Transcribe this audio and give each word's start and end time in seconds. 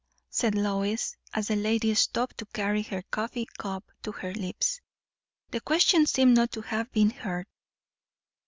said 0.31 0.55
Lois, 0.55 1.15
as 1.31 1.49
the 1.49 1.55
lady 1.55 1.93
stopped 1.93 2.39
to 2.39 2.47
carry 2.47 2.81
her 2.81 3.03
coffee 3.11 3.45
cup 3.59 3.85
to 4.01 4.11
her 4.11 4.33
lips. 4.33 4.81
The 5.51 5.61
question 5.61 6.07
seemed 6.07 6.33
not 6.35 6.51
to 6.53 6.61
have 6.61 6.91
been 6.91 7.11
heard. 7.11 7.45